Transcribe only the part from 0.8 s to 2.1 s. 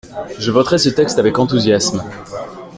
texte avec enthousiasme.